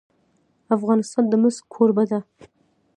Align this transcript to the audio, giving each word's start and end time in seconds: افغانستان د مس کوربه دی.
افغانستان 0.75 1.23
د 1.27 1.33
مس 1.41 1.57
کوربه 1.73 2.03
دی. 2.11 2.19